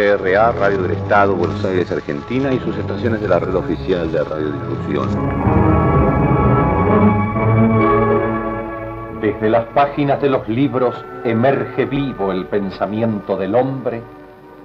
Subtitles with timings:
[0.00, 4.24] LRA, Radio del Estado, Buenos Aires, Argentina y sus estaciones de la red oficial de
[4.24, 5.08] radiodifusión.
[9.20, 10.94] Desde las páginas de los libros
[11.24, 14.02] emerge vivo el pensamiento del hombre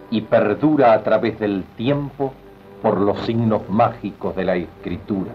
[0.09, 2.33] y perdura a través del tiempo
[2.81, 5.31] por los signos mágicos de la escritura.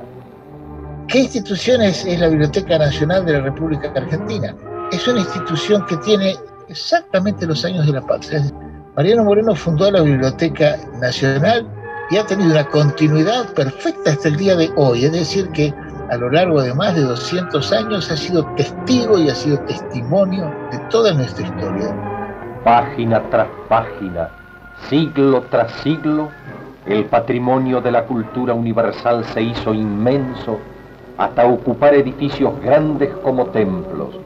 [1.08, 4.54] ¿Qué institución es, la Biblioteca Nacional de la República Argentina?
[4.92, 6.36] Es una institución que tiene
[6.68, 8.42] exactamente los años de la patria.
[8.96, 11.64] Mariano Moreno fundó la Biblioteca Nacional
[12.10, 15.72] y ha tenido una continuidad perfecta hasta el día de hoy, es decir, que
[16.10, 20.52] a lo largo de más de 200 años ha sido testigo y ha sido testimonio
[20.72, 21.94] de toda nuestra historia.
[22.64, 24.28] Página tras página,
[24.88, 26.28] siglo tras siglo,
[26.86, 30.58] el patrimonio de la cultura universal se hizo inmenso
[31.16, 34.18] hasta ocupar edificios grandes como templos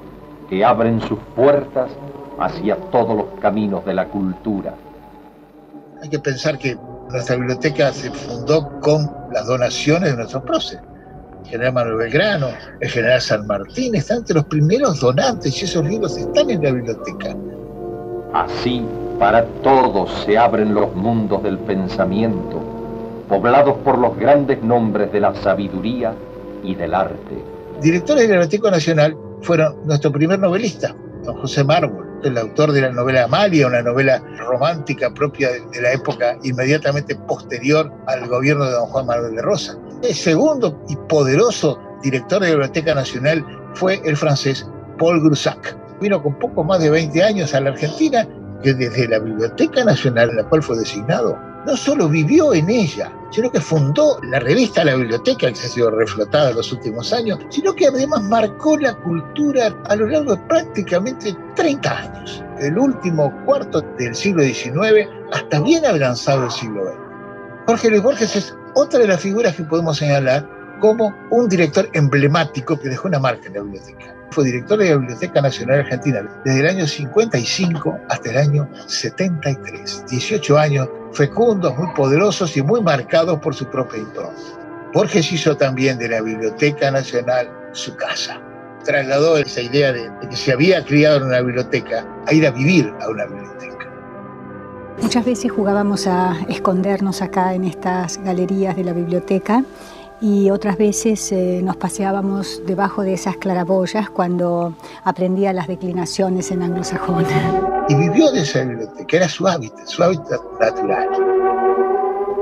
[0.48, 1.90] que abren sus puertas
[2.38, 4.74] hacia todos los caminos de la cultura.
[6.02, 6.76] Hay que pensar que
[7.10, 10.82] nuestra biblioteca se fundó con las donaciones de nuestros próceres.
[11.44, 12.48] El general Manuel Belgrano,
[12.80, 16.70] el general San Martín, están entre los primeros donantes y esos libros están en la
[16.72, 17.36] biblioteca.
[18.32, 18.84] Así,
[19.18, 22.60] para todos se abren los mundos del pensamiento,
[23.28, 26.14] poblados por los grandes nombres de la sabiduría
[26.62, 27.44] y del arte.
[27.80, 32.90] Directores del Biblioteca Nacional fueron nuestro primer novelista, don José Mármol, el autor de la
[32.90, 38.86] novela Amalia, una novela romántica propia de la época inmediatamente posterior al gobierno de don
[38.86, 39.78] Juan Manuel de Rosa.
[40.02, 44.66] El segundo y poderoso director de la Biblioteca Nacional fue el francés
[44.98, 45.76] Paul Groussac.
[46.00, 48.26] Vino con poco más de 20 años a la Argentina,
[48.62, 53.12] que desde la Biblioteca Nacional, en la cual fue designado, no solo vivió en ella,
[53.34, 57.12] sino que fundó la revista La Biblioteca, que se ha sido reflotada en los últimos
[57.12, 62.78] años, sino que además marcó la cultura a lo largo de prácticamente 30 años, el
[62.78, 66.94] último cuarto del siglo XIX hasta bien avanzado el siglo XX.
[67.66, 70.48] Jorge Luis Borges es otra de las figuras que podemos señalar
[70.80, 74.14] como un director emblemático que dejó una marca en la biblioteca.
[74.30, 80.04] Fue director de la Biblioteca Nacional Argentina desde el año 55 hasta el año 73.
[80.08, 84.40] 18 años fecundos, muy poderosos y muy marcados por su propia impronta.
[84.92, 88.40] Borges hizo también de la Biblioteca Nacional su casa.
[88.84, 92.92] Trasladó esa idea de, que se había criado en una biblioteca a ir a vivir
[93.00, 93.90] a una biblioteca.
[95.02, 99.64] Muchas veces jugábamos a escondernos acá en estas galerías de la biblioteca
[100.20, 106.62] y otras veces eh, nos paseábamos debajo de esas claraboyas cuando aprendía las declinaciones en
[106.62, 107.24] anglosajón.
[107.88, 111.08] Y vivió de esa biblioteca, era su hábitat, su hábitat natural.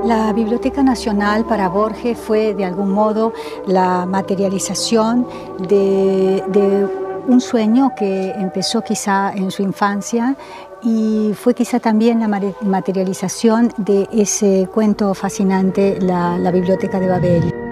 [0.03, 3.31] La Biblioteca Nacional para Borges fue de algún modo
[3.65, 5.25] la materialización
[5.69, 6.87] de, de
[7.27, 10.35] un sueño que empezó quizá en su infancia
[10.81, 12.27] y fue quizá también la
[12.61, 17.62] materialización de ese cuento fascinante, la, la Biblioteca de Babel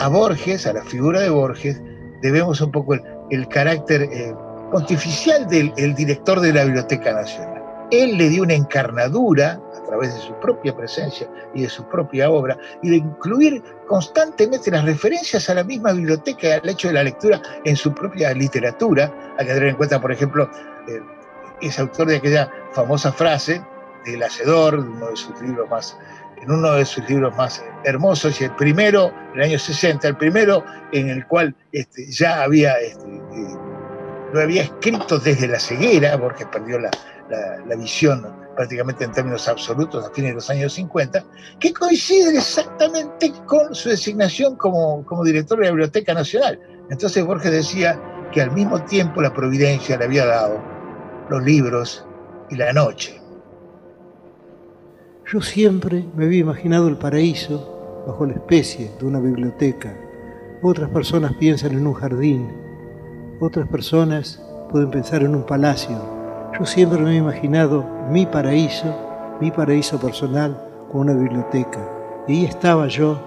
[0.00, 1.80] a Borges, a la figura de Borges,
[2.22, 4.34] debemos un poco el, carácter eh,
[4.72, 7.62] pontificial del director de la Biblioteca Nacional.
[7.90, 12.30] Él le dio una encarnadura a través de su propia presencia y de su propia
[12.30, 16.94] obra, y de incluir constantemente las referencias a la misma biblioteca y al hecho de
[16.94, 19.12] la lectura en su propia literatura.
[19.38, 20.48] Hay que tener en cuenta, por ejemplo,
[20.88, 21.00] eh,
[21.60, 23.60] es autor de aquella famosa frase
[24.06, 25.98] del Hacedor, uno de sus libros más
[26.42, 30.16] en uno de sus libros más hermosos, y el primero, en el año 60, el
[30.16, 33.56] primero en el cual este, ya había, este, eh,
[34.32, 36.90] lo había escrito desde la ceguera, porque perdió la,
[37.76, 41.24] visión prácticamente en términos absolutos a fines de los años 50,
[41.60, 46.58] que coincide exactamente con su designación como, como director de la Biblioteca Nacional.
[46.90, 48.00] Entonces Borges decía
[48.32, 50.60] que al mismo tiempo la providencia le había dado
[51.30, 52.04] los libros
[52.50, 53.19] y la noche.
[55.32, 59.96] Yo siempre me había imaginado el paraíso bajo la especie de una biblioteca.
[60.60, 62.48] Otras personas piensan en un jardín,
[63.38, 65.96] otras personas pueden pensar en un palacio.
[66.58, 68.92] Yo siempre me he imaginado mi paraíso,
[69.40, 70.60] mi paraíso personal
[70.90, 71.78] con una biblioteca.
[72.26, 73.20] Y ahí estaba yo,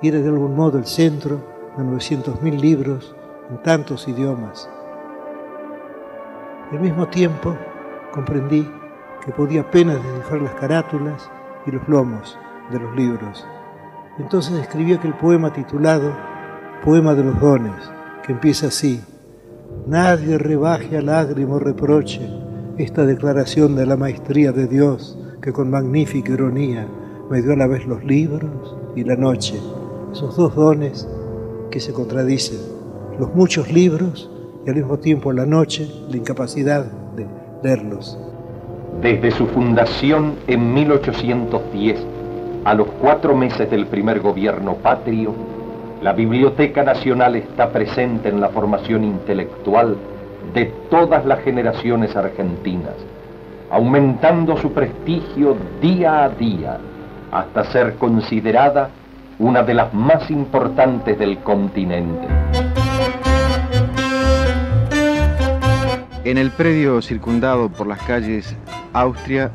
[0.00, 1.42] y era de algún modo el centro
[1.76, 3.14] de 900.000 libros
[3.50, 4.66] en tantos idiomas.
[6.72, 7.54] al mismo tiempo
[8.14, 8.66] comprendí
[9.22, 11.30] que podía apenas descifrar las carátulas
[11.66, 12.38] y los lomos
[12.70, 13.46] de los libros.
[14.18, 16.14] Entonces escribió aquel poema titulado
[16.84, 17.90] Poema de los Dones,
[18.24, 19.02] que empieza así.
[19.86, 22.20] Nadie rebaje a lágrimo reproche
[22.78, 26.86] esta declaración de la maestría de Dios que con magnífica ironía
[27.30, 29.58] me dio a la vez los libros y la noche,
[30.12, 31.08] esos dos dones
[31.70, 32.58] que se contradicen,
[33.18, 34.30] los muchos libros
[34.66, 36.84] y al mismo tiempo la noche, la incapacidad
[37.16, 37.26] de
[37.62, 38.18] leerlos.
[39.02, 42.06] Desde su fundación en 1810,
[42.66, 45.34] a los cuatro meses del primer gobierno patrio,
[46.02, 49.96] la Biblioteca Nacional está presente en la formación intelectual
[50.52, 52.92] de todas las generaciones argentinas,
[53.70, 56.78] aumentando su prestigio día a día
[57.32, 58.90] hasta ser considerada
[59.38, 62.28] una de las más importantes del continente.
[66.22, 68.54] En el predio circundado por las calles
[68.92, 69.50] Austria,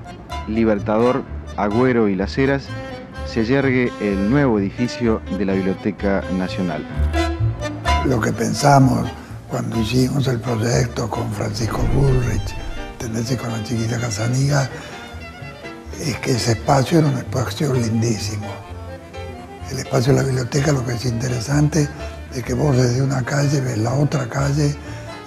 [0.48, 1.24] Libertador,
[1.58, 2.68] Agüero y Las Heras,
[3.26, 6.86] se yergue el nuevo edificio de la Biblioteca Nacional.
[8.06, 9.10] Lo que pensamos
[9.50, 12.56] cuando hicimos el proyecto con Francisco Bullrich,
[12.98, 14.70] tenderse con la chiquita Casaniga,
[16.00, 18.48] es que ese espacio era un espacio lindísimo.
[19.72, 21.88] El espacio de la biblioteca lo que es interesante
[22.34, 24.76] es que vos desde una calle ves la otra calle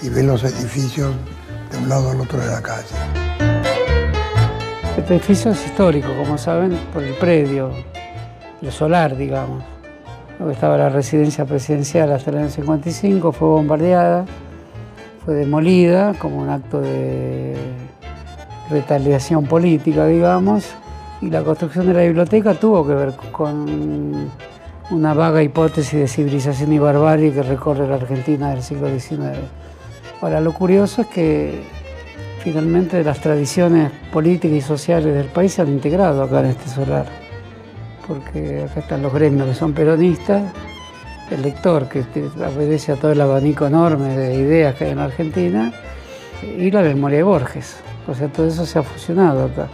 [0.02, 1.14] y ves los edificios
[1.72, 3.27] de un lado al otro de la calle.
[5.08, 7.70] Este edificio es histórico, como saben, por el predio,
[8.60, 9.64] el solar, digamos.
[10.38, 14.26] Donde estaba la residencia presidencial hasta el año 55, fue bombardeada,
[15.24, 17.56] fue demolida como un acto de
[18.68, 20.74] retaliación política, digamos,
[21.22, 24.30] y la construcción de la biblioteca tuvo que ver con
[24.90, 29.38] una vaga hipótesis de civilización y barbarie que recorre la Argentina del siglo XIX.
[30.20, 31.77] Ahora, lo curioso es que
[32.40, 37.06] finalmente las tradiciones políticas y sociales del país se han integrado acá en este solar,
[38.06, 40.42] porque acá están los gremios que son peronistas,
[41.30, 42.04] el lector que
[42.36, 45.72] obedece a todo el abanico enorme de ideas que hay en Argentina,
[46.42, 47.76] y la memoria de Borges.
[48.06, 49.68] O sea, todo eso se ha fusionado acá.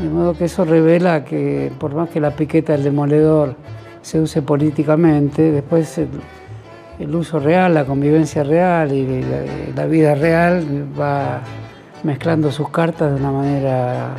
[0.00, 3.56] De modo que eso revela que por más que la piqueta del demoledor
[4.02, 9.24] se use políticamente, después el, uso real, la convivencia real y
[9.74, 11.40] la, vida real va
[12.06, 14.14] mezclando sus cartas de una manera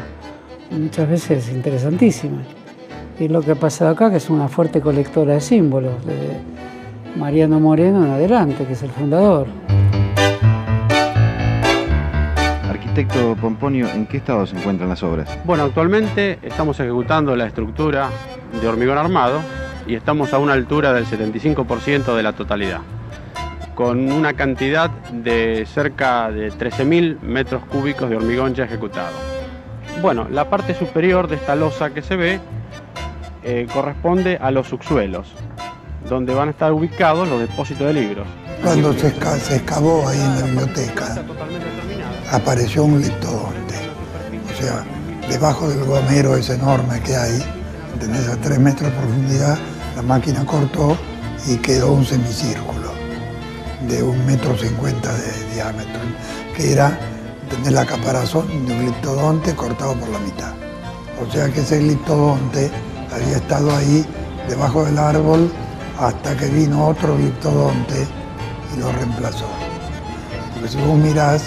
[0.71, 2.39] muchas veces interesantísima.
[3.17, 6.37] Y lo que ha pasado acá, que es una fuerte colectora de símbolos, de
[7.15, 9.47] Mariano Moreno en adelante, que es el fundador.
[12.69, 15.29] Arquitecto Pomponio, ¿en qué estado se encuentran las obras?
[15.45, 18.09] Bueno, actualmente estamos ejecutando la estructura
[18.61, 19.39] de hormigón armado
[19.87, 22.81] y estamos a una altura del 75% de la totalidad,
[23.77, 29.15] con una cantidad de cerca de 13.000 metros cúbicos de hormigón ya ejecutado.
[30.01, 32.39] Bueno, la parte superior de esta losa que se ve
[33.43, 35.31] eh, corresponde a los subsuelos,
[36.09, 38.27] donde van a estar ubicados los depósitos de libros.
[38.63, 41.23] Cuando se, excavó ahí en la biblioteca,
[42.31, 43.75] apareció un leptodonte.
[44.51, 44.83] O sea,
[45.29, 47.43] debajo del gomero ese enorme que hay,
[47.99, 49.59] tenés a tres metros de profundidad,
[49.95, 50.97] la máquina cortó
[51.47, 52.76] y quedó un semicírculo
[53.81, 56.01] de un metro cincuenta de diámetro,
[56.55, 56.97] que era
[57.49, 60.53] tener la caparazón de un leptodonte cortado por la mitad.
[61.21, 62.71] O sea que ese leptodonte
[63.13, 64.05] había estado ahí
[64.47, 65.51] debajo del árbol
[65.99, 68.07] hasta que vino otro gliptodonte
[68.75, 69.47] y lo reemplazó.
[70.53, 71.43] Porque si vos mirás,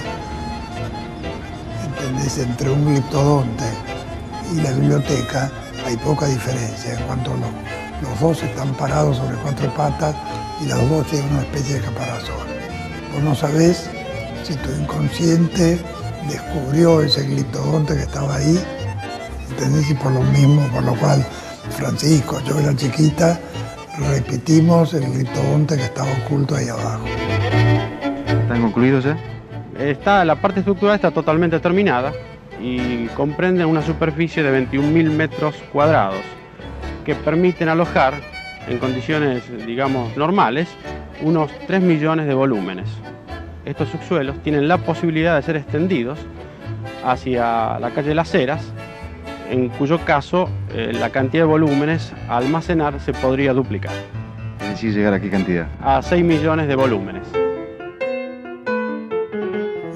[2.38, 3.64] entre un gliptodonte
[4.52, 5.50] y la biblioteca
[5.86, 10.14] hay poca diferencia en cuanto los, los dos están parados sobre cuatro patas
[10.60, 12.46] y los dos tienen una especie de caparazón.
[13.12, 13.90] Vos no sabés
[14.44, 15.78] si tu inconsciente
[16.28, 18.58] descubrió ese gliptodonte que estaba ahí,
[19.50, 19.90] ¿entendés?
[19.90, 21.24] Y por lo mismo, por lo cual
[21.70, 23.40] Francisco, yo era chiquita,
[23.98, 27.04] repetimos el gliptodonte que estaba oculto ahí abajo.
[28.26, 29.18] ¿Están concluidos ya?
[29.78, 32.12] Está, la parte estructural está totalmente terminada
[32.60, 36.20] y comprende una superficie de 21.000 metros cuadrados
[37.04, 38.14] que permiten alojar
[38.70, 40.68] en condiciones, digamos, normales,
[41.22, 42.88] unos 3 millones de volúmenes.
[43.64, 46.20] Estos subsuelos tienen la posibilidad de ser extendidos
[47.04, 48.62] hacia la calle Las Heras,
[49.50, 53.90] en cuyo caso eh, la cantidad de volúmenes a almacenar se podría duplicar.
[54.60, 55.66] Es decir, llegar a qué cantidad?
[55.82, 57.26] A 6 millones de volúmenes.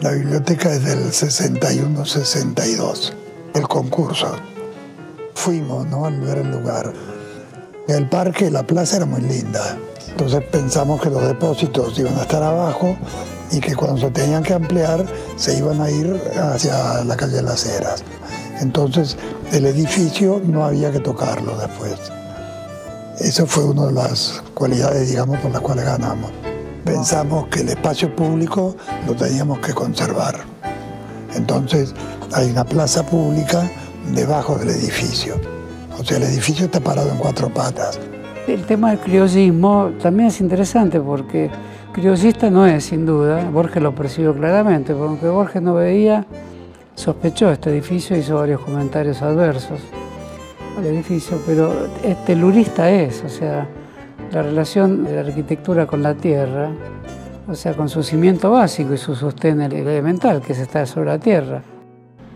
[0.02, 3.12] La biblioteca es del 61-62,
[3.54, 4.36] el concurso.
[5.34, 6.06] Fuimos ¿no?
[6.06, 6.92] al ver el lugar.
[7.88, 9.76] El parque, la plaza era muy linda.
[10.08, 12.96] Entonces pensamos que los depósitos iban a estar abajo
[13.50, 15.04] y que cuando se tenían que ampliar
[15.36, 18.04] se iban a ir hacia la calle de las Heras.
[18.60, 19.16] Entonces
[19.52, 21.96] el edificio no había que tocarlo después.
[23.18, 26.30] Esa fue una de las cualidades, digamos, por las cuales ganamos
[26.84, 28.76] pensamos que el espacio público
[29.06, 30.38] lo teníamos que conservar.
[31.34, 31.94] Entonces
[32.32, 33.68] hay una plaza pública
[34.12, 35.53] debajo del edificio.
[35.98, 38.00] O sea, el edificio está parado en cuatro patas.
[38.46, 41.50] El tema del criollismo también es interesante porque
[41.92, 46.26] criollista no es, sin duda, Borges lo percibió claramente, porque Borges no veía
[46.94, 49.80] sospechó este edificio, hizo varios comentarios adversos
[50.76, 53.68] al edificio, pero este telurista es, o sea,
[54.32, 56.70] la relación de la arquitectura con la tierra,
[57.46, 61.18] o sea, con su cimiento básico y su sostén elemental, que es estar sobre la
[61.18, 61.62] tierra.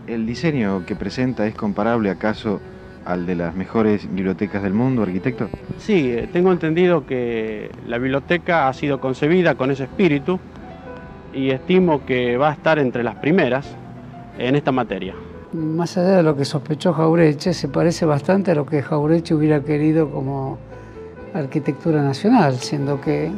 [0.07, 2.59] ¿El diseño que presenta es comparable acaso
[3.05, 5.49] al de las mejores bibliotecas del mundo, arquitecto?
[5.77, 10.39] Sí, eh, tengo entendido que la biblioteca ha sido concebida con ese espíritu
[11.33, 13.75] y estimo que va a estar entre las primeras
[14.37, 15.15] en esta materia.
[15.53, 19.61] Más allá de lo que sospechó Jaureche, se parece bastante a lo que Jaureche hubiera
[19.61, 20.57] querido como
[21.33, 23.31] arquitectura nacional, siendo que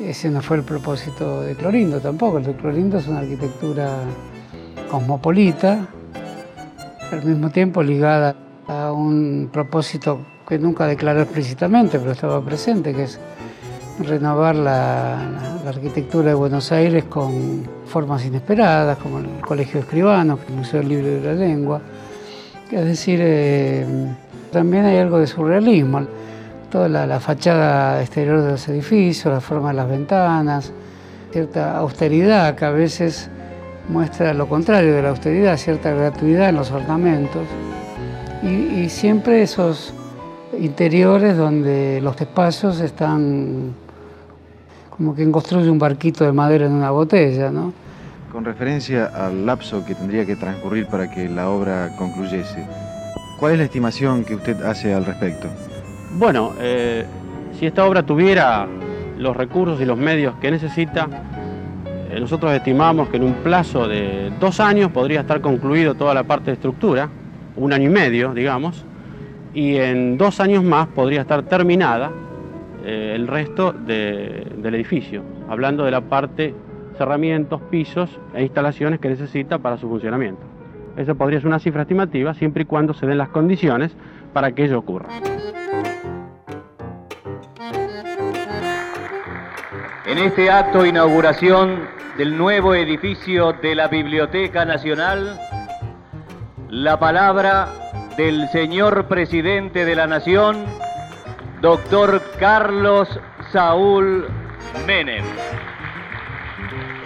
[0.00, 2.38] ese no fue el propósito de Clorindo tampoco.
[2.38, 3.98] El de Clorindo es una arquitectura
[4.90, 5.88] cosmopolita,
[7.10, 8.36] al mismo tiempo ligada
[8.68, 13.18] a un propósito que nunca declaró explícitamente, pero estaba presente, que es
[13.98, 20.54] renovar la, arquitectura de Buenos Aires con formas inesperadas, como el Colegio de Escribanos, el
[20.54, 21.80] Museo Libre de la Lengua.
[22.70, 23.86] Es decir, eh,
[24.50, 26.06] también hay algo de surrealismo.
[26.70, 30.72] Toda la, fachada exterior de los edificios, la forma de las ventanas,
[31.32, 33.30] cierta austeridad que a veces
[33.88, 37.42] muestra lo contrario de la austeridad, cierta gratuidad en los ornamentos.
[38.42, 39.92] Y, y siempre esos
[40.58, 43.74] interiores donde los espacios están
[44.98, 47.72] como quien construye un barquito de madera en una botella, ¿no?
[48.32, 52.66] Con referencia al lapso que tendría que transcurrir para que la obra concluyese,
[53.38, 55.48] ¿cuál es la estimación que usted hace al respecto?
[56.14, 57.06] Bueno, eh,
[57.58, 58.66] si esta obra tuviera
[59.16, 61.08] los recursos y los medios que necesita,
[62.10, 66.24] eh, nosotros estimamos que en un plazo de dos años podría estar concluido toda la
[66.24, 67.08] parte de estructura,
[67.58, 68.84] un año y medio, digamos,
[69.54, 72.10] y en dos años más podría estar terminada
[72.84, 76.54] eh, el resto del edificio, hablando de la parte
[76.96, 80.42] cerramientos, pisos e instalaciones que necesita para su funcionamiento.
[80.96, 83.92] Esa podría ser una cifra estimativa siempre y cuando se den las condiciones
[84.32, 85.08] para que ello ocurra.
[90.06, 91.82] En este acto de inauguración
[92.16, 95.38] del nuevo edificio de la Biblioteca Nacional,
[96.82, 97.68] la palabra
[98.16, 100.64] del señor presidente de la Nación,
[101.60, 103.08] doctor Carlos
[103.50, 104.28] Saúl
[104.86, 105.24] Menem.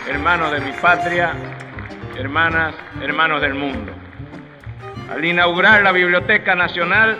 [0.06, 1.32] Hermanos de mi patria,
[2.18, 3.92] hermanas, hermanos del mundo.
[5.10, 7.16] Al inaugurar la Biblioteca Nacional,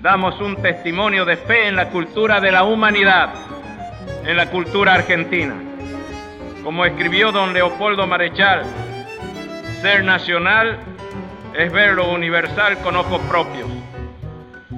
[0.00, 3.30] damos un testimonio de fe en la cultura de la humanidad,
[4.24, 5.54] en la cultura argentina.
[6.62, 8.62] Como escribió don Leopoldo Marechal,
[9.82, 10.78] ser nacional
[11.56, 13.68] es ver lo universal con ojos propios.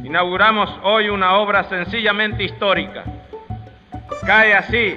[0.05, 3.03] Inauguramos hoy una obra sencillamente histórica.
[4.25, 4.97] Cae así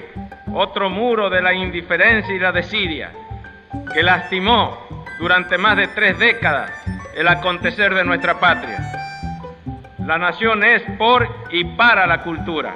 [0.53, 3.11] otro muro de la indiferencia y la desidia
[3.93, 4.77] que lastimó
[5.19, 6.71] durante más de tres décadas
[7.15, 8.79] el acontecer de nuestra patria.
[10.05, 12.75] La nación es por y para la cultura.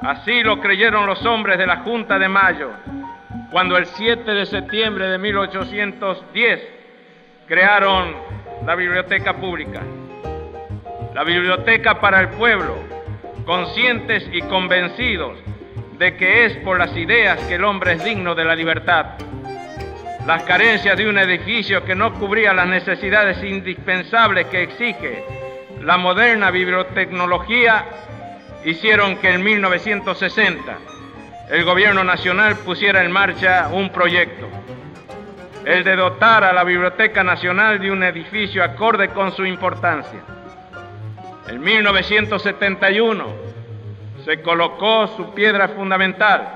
[0.00, 2.70] Así lo creyeron los hombres de la Junta de Mayo,
[3.50, 6.81] cuando el 7 de septiembre de 1810
[7.46, 8.14] crearon
[8.64, 9.82] la Biblioteca Pública
[11.14, 12.74] la biblioteca para el pueblo,
[13.44, 15.36] conscientes y convencidos
[15.98, 19.06] de que es por las ideas que el hombre es digno de la libertad.
[20.26, 25.24] Las carencias de un edificio que no cubría las necesidades indispensables que exige
[25.80, 27.84] la moderna bibliotecnología
[28.64, 30.78] hicieron que en 1960
[31.50, 34.48] el gobierno nacional pusiera en marcha un proyecto,
[35.64, 40.20] el de dotar a la Biblioteca Nacional de un edificio acorde con su importancia.
[41.48, 43.26] En 1971
[44.24, 46.48] se colocó su piedra fundamental,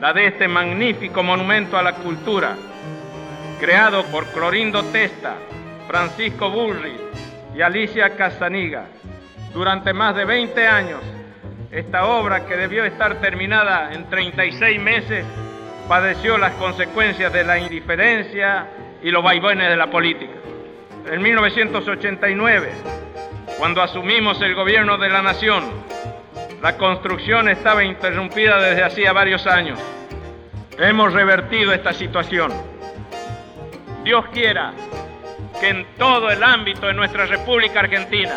[0.00, 2.56] la de este magnífico monumento a la cultura,
[3.58, 5.36] creado por Clorindo Testa,
[5.86, 7.00] Francisco Bullrich
[7.54, 8.84] y Alicia Casaniga.
[9.54, 11.00] Durante más de 20 años,
[11.70, 15.24] esta obra que debió estar terminada en 36 meses
[15.92, 18.66] padeció las consecuencias de la indiferencia
[19.02, 20.32] y los vaivenes de la política.
[21.04, 22.72] En 1989,
[23.58, 25.64] cuando asumimos el gobierno de la nación,
[26.62, 29.78] la construcción estaba interrumpida desde hacía varios años.
[30.78, 32.50] Hemos revertido esta situación.
[34.02, 34.72] Dios quiera
[35.60, 38.36] que en todo el ámbito de nuestra República Argentina,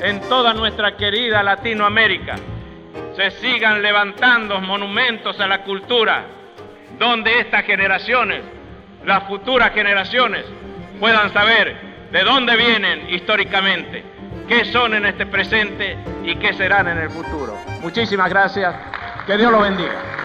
[0.00, 2.36] en toda nuestra querida Latinoamérica,
[3.16, 6.38] se sigan levantando monumentos a la cultura,
[6.98, 8.42] donde estas generaciones,
[9.04, 10.44] las futuras generaciones,
[10.98, 11.76] puedan saber
[12.10, 14.04] de dónde vienen históricamente
[14.48, 17.56] qué son en este presente y qué serán en el futuro.
[17.82, 18.74] Muchísimas gracias.
[19.26, 20.19] Que Dios lo bendiga.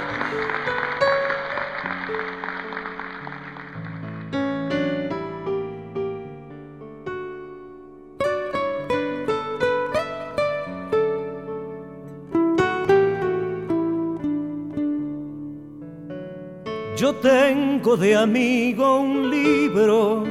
[17.22, 20.24] Tengo de amigo un libro,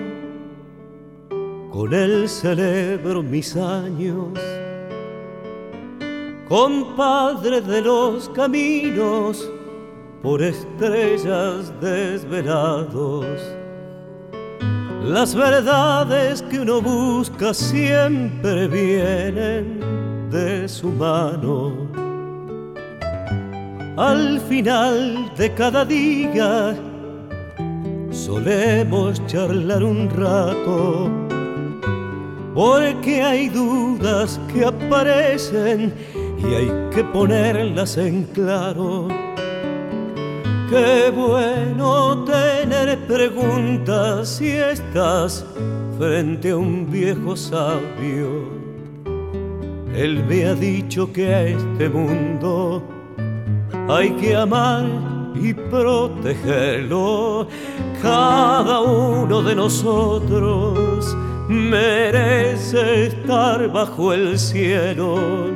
[1.70, 4.38] con él celebro mis años.
[6.48, 9.50] Compadre de los caminos,
[10.22, 13.26] por estrellas desvelados.
[15.02, 19.80] Las verdades que uno busca siempre vienen
[20.30, 21.83] de su mano
[23.96, 26.74] al final de cada día
[28.10, 31.10] solemos charlar un rato,
[32.54, 35.92] porque hay dudas que aparecen
[36.38, 39.08] y hay que ponerlas en claro.
[40.70, 45.44] Qué bueno tener preguntas si estás
[45.98, 48.48] frente a un viejo sabio.
[49.94, 52.82] Él me ha dicho que a este mundo
[53.88, 54.84] hay que amar
[55.34, 57.46] y protegerlo.
[58.02, 61.16] Cada uno de nosotros
[61.48, 65.52] merece estar bajo el cielo.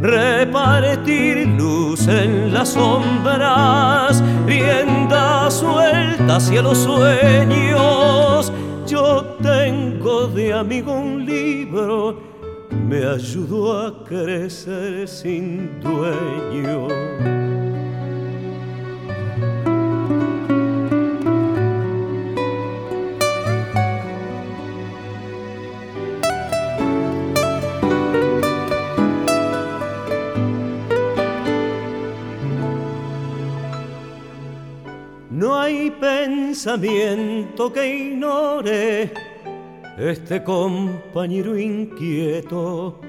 [0.00, 8.52] Repartir luz en las sombras, rienda suelta hacia los sueños.
[8.86, 12.16] Yo tengo de amigo un libro
[12.70, 16.88] me ayudó a crecer sin dueño.
[35.30, 39.27] No hay pensamiento que ignore
[39.98, 43.00] este compañero inquieto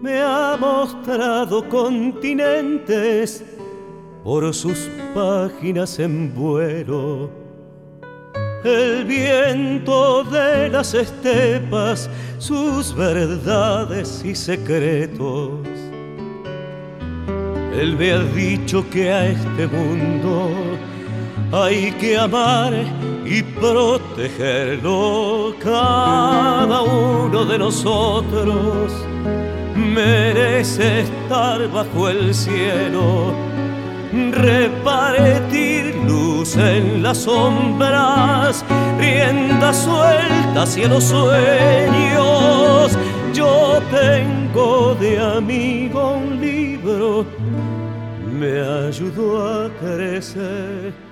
[0.00, 3.44] me ha mostrado continentes
[4.24, 7.30] por sus páginas en vuelo.
[8.64, 15.60] El viento de las estepas, sus verdades y secretos.
[17.78, 20.50] Él me ha dicho que a este mundo
[21.52, 22.72] hay que amar
[23.32, 25.54] y protegerlo.
[25.58, 28.92] Cada uno de nosotros
[29.74, 33.32] merece estar bajo el cielo,
[34.32, 38.62] repartir luz en las sombras,
[38.98, 42.98] rienda suelta hacia los sueños.
[43.32, 47.24] Yo tengo de amigo un libro,
[48.38, 51.11] me ayudó a crecer